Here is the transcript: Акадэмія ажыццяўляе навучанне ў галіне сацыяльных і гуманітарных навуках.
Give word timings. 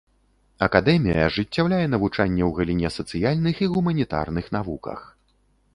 Акадэмія 0.67 1.19
ажыццяўляе 1.25 1.83
навучанне 1.95 2.43
ў 2.49 2.51
галіне 2.61 2.89
сацыяльных 2.97 3.55
і 3.67 3.71
гуманітарных 3.77 4.45
навуках. 4.59 4.99